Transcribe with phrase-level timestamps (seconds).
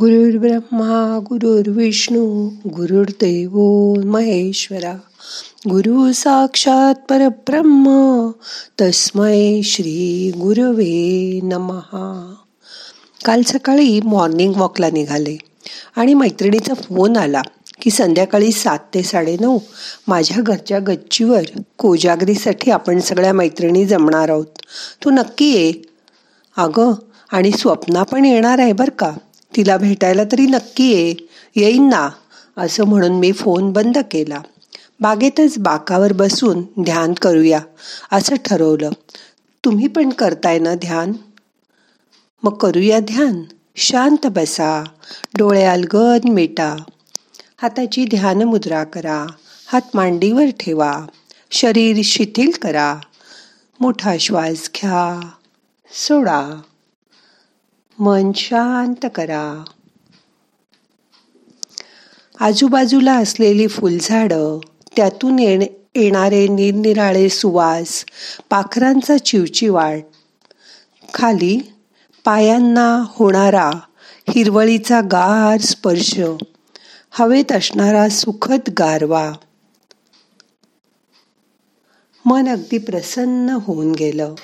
[0.00, 3.58] गुरुर्ब्रह्मा गुरुर्विष्णू गुरुर्देव
[4.04, 4.92] महेश्वरा.
[5.70, 8.30] गुरु साक्षात परब्रह्म
[8.80, 12.34] तस्मै श्री गुरुवे नमहा
[13.24, 15.38] काल सकाळी मॉर्निंग वॉकला निघाले
[15.96, 17.42] आणि मैत्रिणीचा फोन आला
[17.80, 19.58] की संध्याकाळी सात ते साडेनऊ
[20.08, 21.42] माझ्या घरच्या गच्चीवर
[21.78, 24.46] कोजागरीसाठी आपण सगळ्या मैत्रिणी जमणार आहोत.
[25.04, 25.72] तू नक्की ये.
[26.56, 26.92] अगं
[27.32, 29.12] आणि स्वप्ना पण येणार आहे बरं का?
[29.56, 31.14] तिला भेटायला तरी नक्की ये
[31.56, 32.10] येईन ना
[32.56, 34.40] असं म्हणून मी फोन बंद केला.
[35.00, 37.60] बागेतच बाकावर बसून ध्यान करूया
[38.12, 38.90] असं ठरवलं.
[39.64, 41.12] तुम्ही पण करताय ना ध्यान?
[42.42, 43.42] मग करूया ध्यान.
[43.76, 44.84] शांत बसा.
[45.38, 46.76] डोळे अलगद मिटा.
[47.62, 49.26] हाताची ध्यान मुद्रा करा.
[49.66, 51.06] हात मांडीवर ठेवा.
[51.50, 52.96] शरीर शिथिल करा.
[53.80, 55.28] मोठा श्वास घ्या.
[55.90, 56.60] सोडा.
[57.98, 59.64] मन शांत करा.
[62.40, 64.58] आजूबाजूला असलेली फुलझाडं
[64.96, 68.04] त्यातून येणारे निरनिराळे सुवास
[68.50, 69.98] पाखरांचा चिवचिवाट.
[71.14, 71.72] खाली
[72.24, 73.70] पायांना होणारा
[74.30, 76.20] हिरवळीचा गार स्पर्श
[77.10, 79.32] हवेत असणारा सुखद गारवा.
[82.24, 84.34] मन अगदी प्रसन्न होऊन गेलं.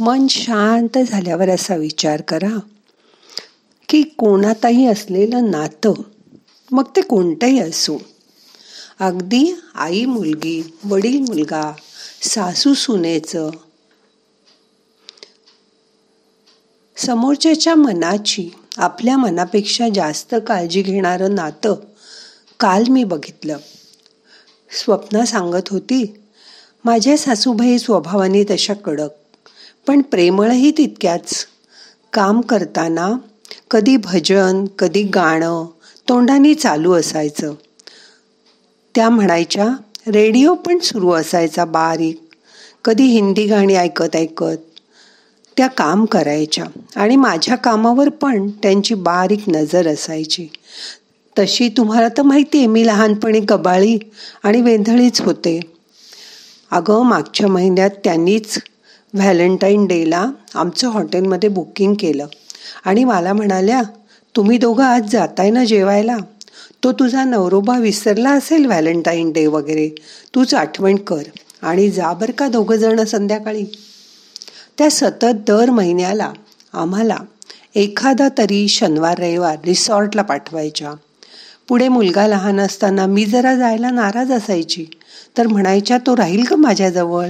[0.00, 2.58] मन शांत झाल्यावर असा विचार करा
[3.88, 5.92] की कोणातही असलेलं नातं
[6.70, 8.02] मग ते कोणतंही असो.
[9.00, 11.72] अगदी आई मुलगी वडील मुलगा
[12.22, 13.50] सासू सुनेचं
[16.96, 21.74] समोरच्याच्या मनाची आपल्या मनापेक्षा जास्त काळजी घेणारं नातं
[22.60, 23.56] काल मी बघितलं.
[24.70, 26.24] स्वप्न सांगत होती
[26.84, 29.10] माझ्या सासूबाई स्वभावाने तशा कडक
[29.86, 31.46] पण प्रेमळही तितक्याच.
[32.12, 33.12] काम करताना
[33.70, 35.66] कधी भजन कधी गाणं
[36.08, 37.54] तोंडाने चालू असायचं.
[38.94, 39.68] त्या म्हणायच्या
[40.06, 42.20] रेडिओ पण सुरू असायचा बारीक.
[42.84, 44.56] कधी हिंदी गाणी ऐकत ऐकत.
[45.56, 46.64] त्या काम करायच्या
[46.96, 50.48] आणि माझ्या कामावर पण त्यांची बारीक नजर असायची.
[51.38, 53.98] तशी तुम्हाला तर माहिती आहे मी लहानपणी कबाळी
[54.42, 55.60] आणि वेंधळीच होते.
[56.70, 58.58] अगं मागच्या महिन्यात त्यांनीच
[59.14, 62.26] व्हॅलेंटाईन डेला आमचं हॉटेलमध्ये बुकिंग केलं.
[62.84, 63.82] आणि मला म्हणाल्या
[64.36, 66.16] तुम्ही दोघं आज जाताय ना जेवायला?
[66.84, 69.88] तो तुझा नवरोबा विसरला असेल व्हॅलेंटाईन डे वगैरे.
[70.34, 71.22] तूच आठवण कर
[71.62, 73.64] आणि जा बर का दोघं जण संध्याकाळी.
[74.78, 76.32] त्या सतत दर महिन्याला
[76.72, 77.16] आम्हाला
[77.74, 80.92] एखादा तरी शनिवार रविवार रिसॉर्टला पाठवायच्या.
[81.68, 84.86] पुढे मुलगा लहान असताना मी जरा जायला नाराज असायची.
[85.38, 87.28] तर म्हणायच्या तो राहील का माझ्याजवळ?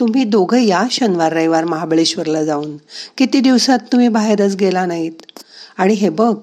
[0.00, 2.76] तुम्ही दोघं या शनिवार रविवार महाबळेश्वरला जाऊन.
[3.18, 5.22] किती दिवसात तुम्ही बाहेरच गेला नाहीत?
[5.78, 6.36] आणि हे बघ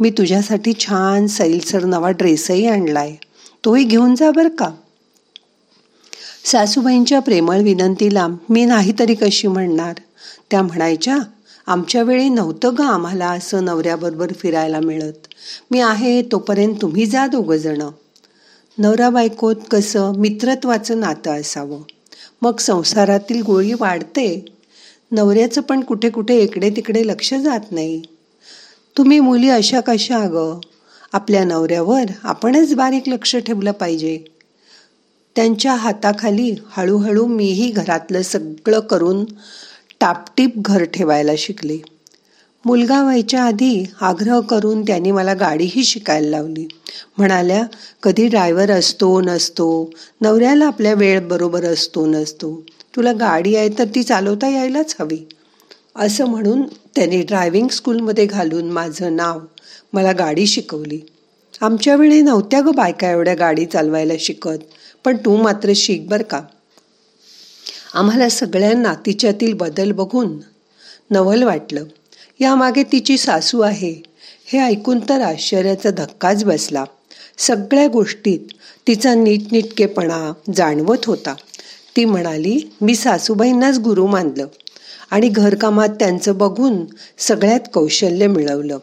[0.00, 3.14] मी तुझ्यासाठी छान सैलसर नवा ड्रेसही आणलाय.
[3.64, 4.70] तोही घेऊन जा बरं का.
[6.44, 9.94] सासूबाईंच्या प्रेमळ विनंतीला मी नाही तरी कशी म्हणणार?
[10.50, 11.18] त्या म्हणायच्या
[11.66, 15.28] आमच्या वेळी नव्हतं ग आम्हाला असं नवऱ्याबरोबर फिरायला मिळत.
[15.70, 17.90] मी आहे तोपर्यंत तुम्ही जा दोघंजणं
[18.78, 21.82] नवरा बायकोत कसं मित्रत्वाचं नातं असावं?
[22.42, 24.44] मग संसारातील गोळी वाढते.
[25.12, 28.02] नवऱ्याचं पण कुठे कुठे इकडे तिकडे लक्ष जात नाही.
[28.98, 30.60] तुम्ही मुली अशा कशा अगं?
[31.12, 34.24] आपल्या नवऱ्यावर आपणच बारीक लक्ष ठेवलं पाहिजे.
[35.36, 39.24] त्यांच्या हाताखाली हळूहळू मीही घरातलं सगळं करून
[40.00, 41.93] टापटीप घर ठेवायला शिकले.
[42.66, 46.68] मुलगा व्हायच्या आधी आग्रह करून त्यांनी मला गाडीही शिकायला लावली.
[47.18, 47.62] म्हणाल्या
[48.02, 49.90] कधी ड्रायव्हर असतो नसतो.
[50.20, 52.62] नवऱ्याला आपल्या वेळ बरोबर असतो नसतो.
[52.96, 55.28] तुला गाडी आहे तर ती चालवता यायलाच हवी.
[55.96, 56.62] असं म्हणून
[56.96, 59.40] त्यांनी ड्रायव्हिंग स्कूलमध्ये घालून माझं नाव
[59.92, 61.00] मला गाडी शिकवली.
[61.60, 64.58] आमच्या वेळी नव्हत्या ग बायका एवढ्या गाडी चालवायला शिकत
[65.04, 66.40] पण तू मात्र शिक बर का.
[67.94, 70.38] आम्हाला सगळ्यांना तिच्यातील बदल बघून
[71.10, 71.84] नवल वाटलं.
[72.40, 74.02] यामागे तिची सासू आहे.
[74.46, 76.84] हे ऐकून तर आश्चर्याचा धक्काच बसला.
[77.38, 78.38] सगळ्या गोष्टीत
[78.86, 81.34] तिचा नीटनिटकेपणा जाणवत होता.
[81.96, 84.46] ती म्हणाली मी सासूबाईंनाच गुरु मानलं
[85.10, 86.76] आणि घरकामात त्यांचं बघून
[87.18, 88.78] सगळ्यात कौशल्य मिळवलं.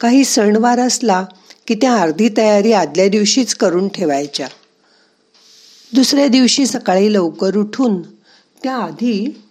[0.00, 1.24] काही सणवार असला
[1.66, 4.48] की त्या अर्धी तयारी आदल्या दिवशीच करून ठेवायच्या.
[5.94, 8.02] दुसऱ्या दिवशी सकाळी लवकर उठून
[8.62, 9.42] त्या आधी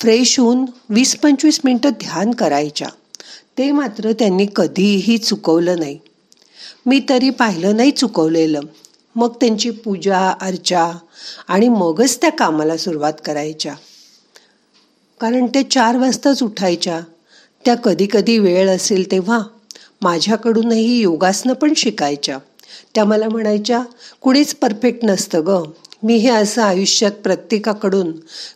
[0.00, 2.88] फ्रेश होऊन वीस पंचवीस मिनटं ध्यान करायच्या.
[3.58, 5.98] ते मात्र त्यांनी कधीही चुकवलं नाही.
[6.86, 8.60] मी तरी पाहिलं नाही चुकवलेलं.
[9.16, 10.92] मग त्यांची पूजा अर्चा
[11.48, 13.74] आणि मगच त्या कामाला सुरुवात करायच्या.
[15.20, 17.00] कारण ते चार वाजताच उठायच्या.
[17.64, 19.40] त्या कधी कधी वेळ असेल तेव्हा
[20.02, 22.38] माझ्याकडूनही योगासनं पण शिकायच्या.
[22.94, 23.82] त्या मला म्हणायच्या
[24.20, 25.70] कुणीच परफेक्ट नसतं ग.
[26.02, 28.12] मी हे असं आयुष्यात प्रत्येकाकडून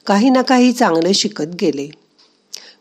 [0.07, 1.89] काही ना काही चांगलं शिकत गेले.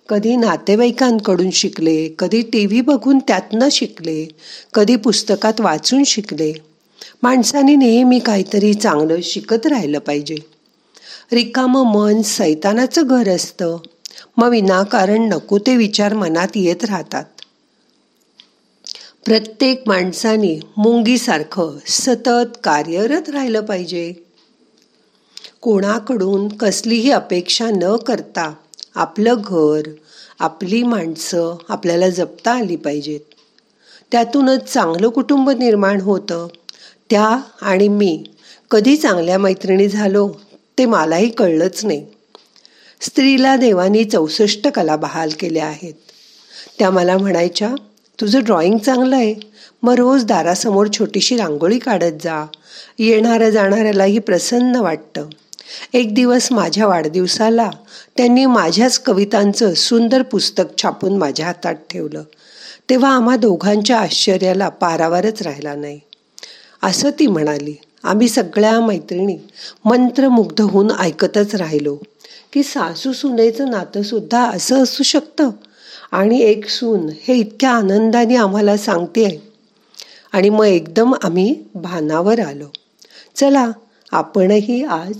[0.09, 4.27] कधी नातेवाईकांकडून शिकले कधी टी व्ही बघून त्यातनं शिकले
[4.73, 6.53] कधी पुस्तकात वाचून शिकले.
[7.23, 10.37] माणसाने नेहमी काहीतरी चांगलं शिकत राहिलं पाहिजे.
[11.31, 13.77] रिकामं मन सैतानाचं घर असतं.
[14.37, 17.23] मग विनाकारण नको ते विचार मनात येत राहतात.
[19.25, 24.13] प्रत्येक माणसाने मुंगीसारखं सतत कार्यरत राहिलं पाहिजे.
[25.61, 28.53] कोणाकडून कसलीही अपेक्षा न करता
[28.95, 29.81] आपलं घर
[30.39, 33.19] आपली माणसं आपल्याला जपता आली पाहिजेत.
[34.11, 36.47] त्यातूनच चांगलं कुटुंब निर्माण होतं.
[37.09, 38.23] त्या आणि मी
[38.71, 40.29] कधी चांगल्या मैत्रिणी झालो
[40.77, 42.05] ते मलाही कळलंच नाही.
[43.01, 45.93] स्त्रीला देवानी चौसष्ट कला बहाल केल्या आहेत.
[46.79, 47.75] त्या मला म्हणायच्या
[48.21, 49.35] तुझं ड्रॉइंग चांगलं आहे.
[49.83, 52.45] मग रोज दारासमोर छोटीशी रांगोळी काढत जा.
[52.99, 55.27] येणाऱ्या जाणाऱ्यालाही प्रसन्न वाटतं.
[55.93, 57.69] एक दिवस माझ्या वाढदिवसाला
[58.17, 62.23] त्यांनी माझ्याच कवितांचं सुंदर पुस्तक छापून माझ्या हातात ठेवलं.
[62.89, 65.99] तेव्हा आम्हा दोघांच्या आश्चर्याला पारावरच राहिला नाही.
[66.83, 69.37] असं ती म्हणाली आम्ही सगळ्या मैत्रिणी
[69.85, 71.97] मंत्रमुग्ध होऊन ऐकतच राहिलो
[72.53, 75.49] की सासू सुनेचं नातंसुद्धा असं असू शकतं?
[76.11, 79.50] आणि एक सून हे इतक्या आनंदाने आम्हाला सांगते
[80.31, 82.67] आणि मग एकदम आम्ही भानावर आलो.
[83.35, 83.71] चला
[84.11, 85.13] आपणही आज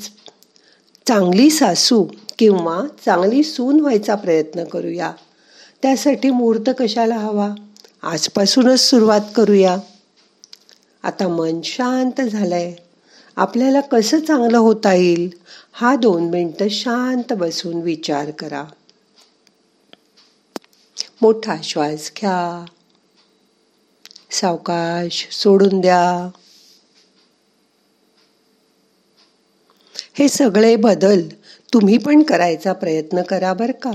[1.07, 2.05] चांगली सासू
[2.39, 5.13] किंवा चांगली सून व्हायचा प्रयत्न करूया.
[5.81, 7.49] त्यासाठी मुहूर्त कशाला हवा?
[8.03, 9.77] आजपासूनच सुरुवात करूया.
[11.03, 12.75] आता मन शांत झालंय.
[13.35, 15.29] आपल्याला कसं चांगलं होता येईल?
[15.73, 18.63] हा दोन मिनटं शांत बसून विचार करा.
[21.21, 22.65] मोठा श्वास घ्या.
[24.31, 26.29] सावकाश सोडून द्या.
[30.13, 31.27] हे सगळे बदल
[31.73, 33.91] तुम्ही पण करायचा प्रयत्न करा बर का.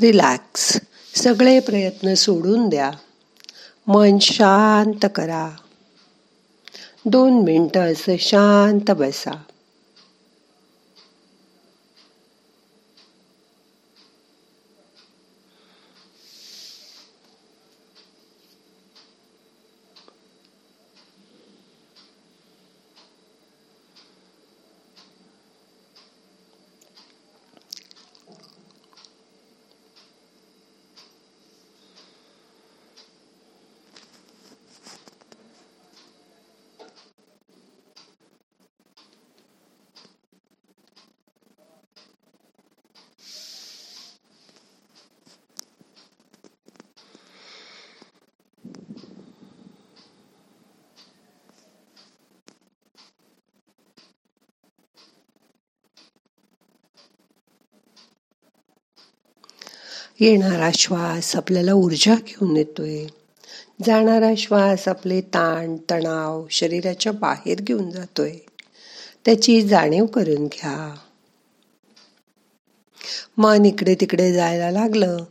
[0.00, 0.78] रिलॅक्स
[1.14, 2.90] सगळे प्रयत्न सोडून द्या.
[3.86, 5.50] मन शांत करा.
[7.04, 9.42] दोन मिनटं असं शांत बसा.
[60.20, 63.06] येणारा श्वास आपल्याला ऊर्जा घेऊन येतोय.
[63.86, 68.32] जाणारा श्वास आपले ताण तणाव शरीराच्या बाहेर घेऊन जातोय.
[69.24, 70.94] त्याची जाणीव करून घ्या.
[73.36, 75.24] मन इकडे तिकडे जायला लागलं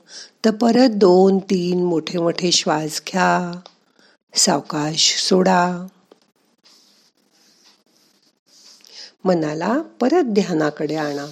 [0.45, 3.59] तर परत दोन तीन मोठे मोठे श्वास घ्या.
[4.35, 5.87] सावकाश सोडा.
[9.23, 11.25] मनाला परत ध्यानाकडे आणा.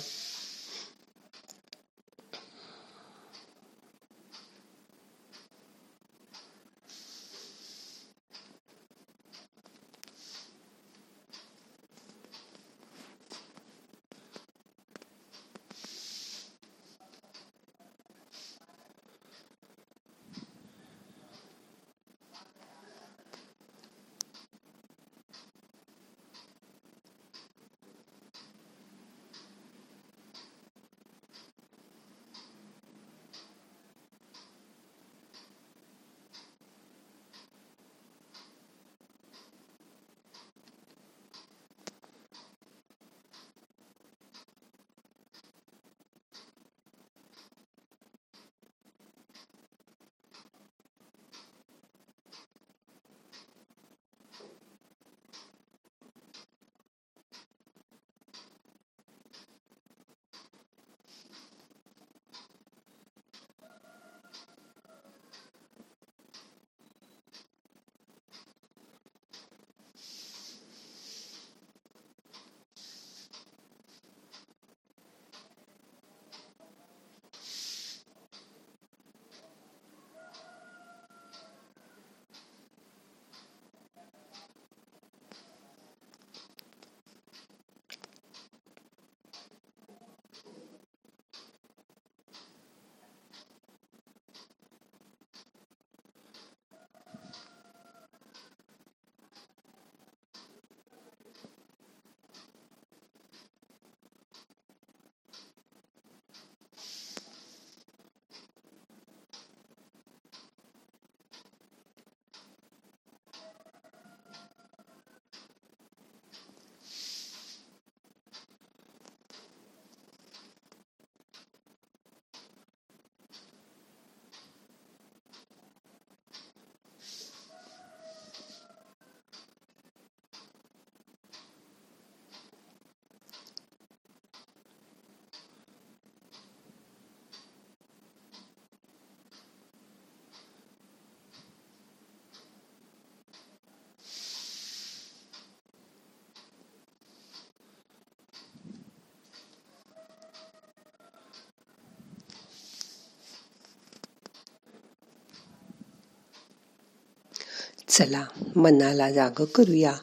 [157.98, 158.26] चला
[158.56, 159.94] मनाला जाग करूया.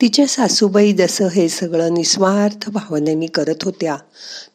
[0.00, 3.96] तिच्या सासूबाई जसं हे सगळं निस्वार्थ भावनेने करत होत्या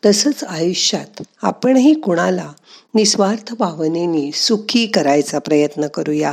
[0.05, 2.53] तसंच आयुष्यात आपणही कुणाला
[2.95, 6.31] निस्वार्थ भावनेने सुखी करायचा प्रयत्न करूया.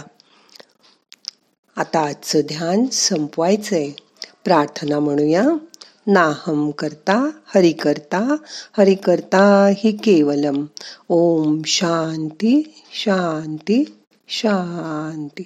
[1.77, 3.91] आता आजचं ध्यान संपवायचंय.
[4.45, 5.43] प्रार्थना म्हणूया.
[6.07, 8.37] नाहम करता हरि करता
[8.79, 10.67] हरि करता हि केवलम.
[11.09, 13.85] ओम शांती शांती
[14.29, 15.43] शांती.